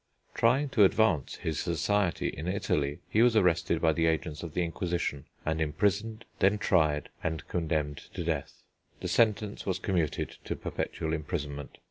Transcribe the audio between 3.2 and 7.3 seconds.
was arrested by the agents of the Inquisition, and imprisoned, then tried,